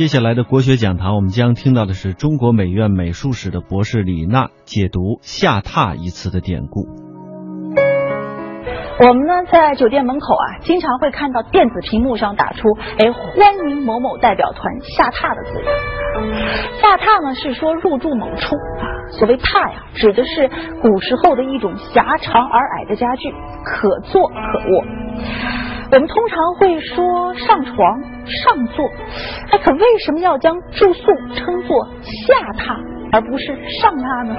[0.00, 6.88] 接下来的国学讲堂，我们将听到的是中国美院美术史的博士李娜解读“下榻”一词的典故。
[8.98, 15.66] 我们呢，在酒店门口啊，经常会看到电子屏幕上打出“哎，欢迎某某代表团下榻”的字样。
[16.80, 18.88] 下榻呢，是说入住某处啊。
[19.18, 20.48] 所谓榻呀，指的是
[20.80, 23.30] 古时候的一种狭长而矮的家具，
[23.66, 24.82] 可坐可卧。
[25.92, 28.88] 我们通常会说上床、上座，
[29.50, 32.78] 哎，可为什么要将住宿称作下榻，
[33.12, 33.46] 而不是
[33.80, 34.36] 上榻呢？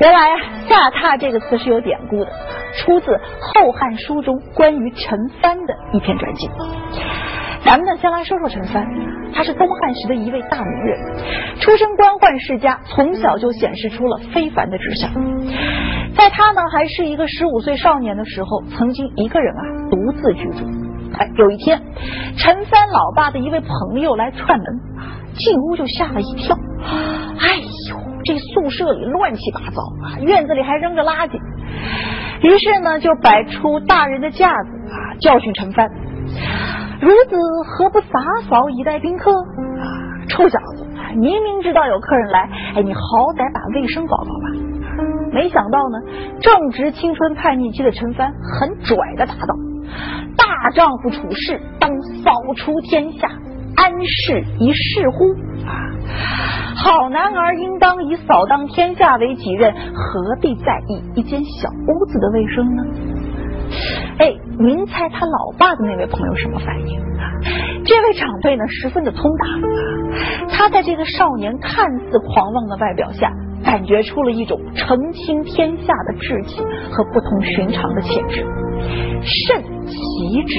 [0.00, 0.36] 原来啊，
[0.68, 2.32] 下榻这个词是有典故的，
[2.76, 6.50] 出自《后汉书》中关于陈蕃的一篇传记。
[7.64, 8.84] 咱们呢，先来说说陈蕃，
[9.32, 10.98] 他是东汉时的一位大名人，
[11.60, 15.12] 出身官宦世家，从小就显示出了非凡的志向。
[16.16, 20.64] 在他呢还是一个十五岁少年的时候，曾经一个人啊独自居住。
[21.16, 21.80] 哎，有一天，
[22.36, 24.66] 陈三老爸的一位朋友来串门，
[25.34, 26.56] 进屋就吓了一跳。
[27.38, 27.56] 哎
[27.90, 31.38] 呦，这宿舍里乱七八糟啊，院子里还扔着垃圾。
[32.42, 35.88] 于是呢，就摆出大人的架子啊，教训陈三。
[37.00, 37.36] 孺子
[37.68, 38.08] 何不洒
[38.48, 39.30] 扫以待宾客？
[39.30, 39.86] 啊
[40.28, 40.86] 臭小子，
[41.16, 43.00] 明明知道有客人来，哎，你好
[43.36, 44.73] 歹把卫生搞搞吧。
[45.44, 45.98] 没想到呢，
[46.40, 49.54] 正值青春叛逆期的陈帆很拽的答道
[50.38, 53.28] ：“大丈夫处事当扫除天下，
[53.76, 55.34] 安世一世乎？
[56.76, 62.82] 好男儿应当以扫荡天下为己任，何必在意一间小屋子的卫生呢？”
[64.16, 67.04] 哎，您猜他老爸的那位朋友什么反应？
[67.84, 69.44] 这位长辈呢，十分的通达。
[70.48, 73.30] 他在这个少年看似狂妄的外表下，
[73.64, 78.44] 感觉出了一种澄清天下的志气和不同寻常的潜质，
[79.22, 80.54] 甚奇之，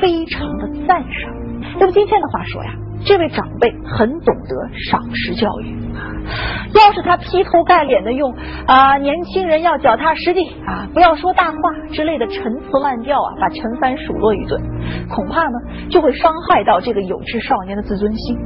[0.00, 1.34] 非常的赞赏。
[1.80, 2.70] 用今天的话说呀，
[3.04, 5.76] 这位长辈很懂得赏识教育。
[6.74, 8.34] 要是他劈头盖脸的用
[8.66, 11.56] 啊年轻人要脚踏实地啊不要说大话
[11.92, 14.60] 之类的陈词滥调啊把陈蕃数落一顿，
[15.08, 15.58] 恐怕呢
[15.90, 18.36] 就会伤害到这个有志少年的自尊心。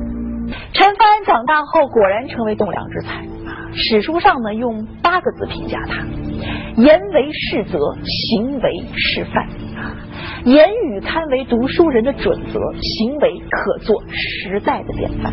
[0.72, 3.24] 陈蕃长大后果然成为栋梁之才，
[3.72, 6.04] 史书上呢用八个字评价他：
[6.82, 9.48] 言为是则，行为是范。
[10.44, 15.32] 言语堪为读书人的准则，行为可做时代的典范。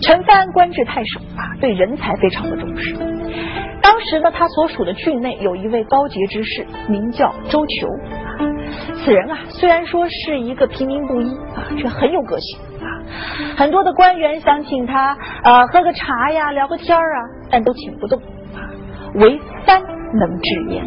[0.00, 2.94] 陈蕃官至太守啊，对人才非常的重视。
[3.82, 7.88] 当时呢，他所属的郡内有一位高洁之士，名叫周求。
[9.04, 12.58] 此人啊，虽然说是一个平民布衣啊，却很有个性。
[13.56, 18.20] 很多的官员想请他呃喝个茶呀，聊个天儿啊，但都请不动。
[19.14, 20.84] 唯三能治言，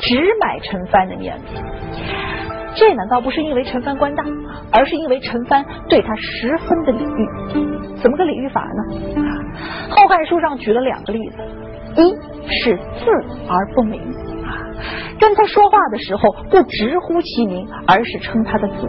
[0.00, 1.44] 只买陈蕃的面子。
[2.74, 4.22] 这难道不是因为陈蕃官大，
[4.72, 7.28] 而是因为陈蕃对他十分的礼遇？
[8.02, 8.84] 怎么个礼遇法呢？
[9.90, 11.36] 后汉书上举了两个例子，
[11.96, 12.14] 一
[12.52, 13.10] 是字
[13.48, 14.00] 而不名，
[15.18, 18.88] 跟他说话的时候不直呼其名，而是称他的字。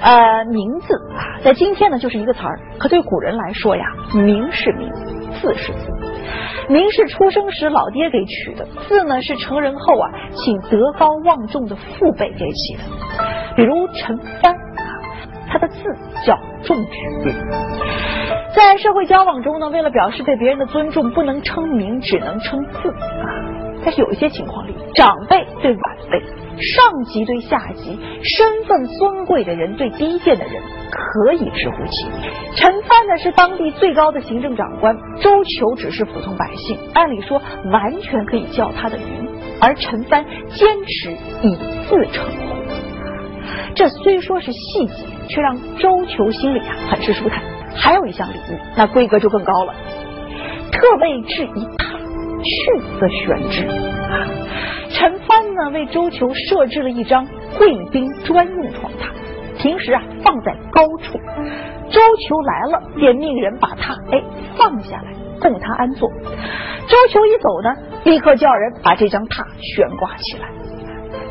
[0.00, 3.84] 呃，名字啊，在今天呢就是一个词儿，可对古人来说呀，
[4.14, 4.90] 名是名，
[5.40, 5.90] 字是字。
[6.68, 12.82] 名是出生时老爹给取的，字呢是成人后啊请德高望重的父辈给起的。
[13.54, 14.56] 比如陈蕃啊，
[15.48, 15.78] 他的字
[16.24, 16.90] 叫仲举
[17.22, 17.32] 字。
[18.54, 23.26] 在社会交往中呢，为了表示对别人的尊重，不能称名，只能称字啊。
[23.84, 26.22] 但是有一些情况里，长辈对晚辈，
[26.58, 32.30] 上级对下级，身份尊贵的人对低贱的人，可以直呼其名。
[32.54, 39.28] 陈蕃呢是当地最高的行政长官，周求只是普通百姓，按理说完全可以叫他的名，
[39.60, 41.12] 而陈蕃坚持
[41.42, 41.56] 以
[41.88, 42.56] 字称呼。
[43.74, 47.42] 这虽说是细节，却让周求心里啊很是舒坦。
[47.74, 49.74] 还有一项礼物，那规格就更高了，
[50.72, 51.96] 特为置一榻。
[52.46, 53.66] 去则悬之。
[54.90, 57.26] 陈蕃呢为周球设置了一张
[57.58, 59.10] 贵宾专用床榻，
[59.60, 61.18] 平时啊放在高处，
[61.88, 64.22] 周球来了便命人把榻哎
[64.56, 66.08] 放下来供他安坐。
[66.10, 67.74] 周球一走呢，
[68.04, 70.48] 立刻叫人把这张榻悬挂起来。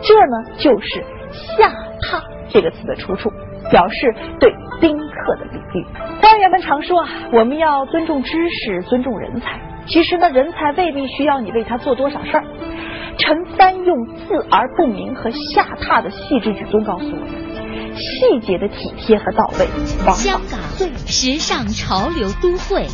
[0.01, 1.69] 这呢就是下
[2.01, 3.31] 榻这个词的出处，
[3.71, 5.85] 表示对宾客的礼遇。
[6.21, 9.59] 官员们常说啊，我们要尊重知识，尊重人才。
[9.87, 12.43] 其实呢，人才未必需要你为他做多少事儿。
[13.17, 19.67] 陈帆用字而不明和下榻的细致举动告诉我们，细节的体贴和到位，
[20.13, 20.59] 香港
[21.07, 22.85] 时尚潮流都会，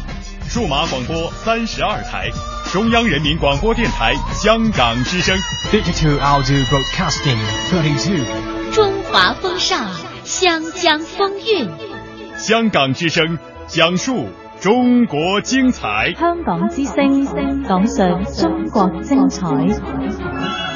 [0.47, 2.29] 数码广播三十二台，
[2.71, 5.35] 中央人民广播电台香港之声
[5.71, 7.39] ，Digital Audio Broadcasting
[7.71, 9.89] Thirty Two，中华风尚，
[10.23, 11.67] 香江风韵，
[12.37, 14.27] 香港之声讲述
[14.61, 17.25] 中国精彩，香港之声
[17.63, 18.03] 讲述
[18.39, 20.70] 中国精彩。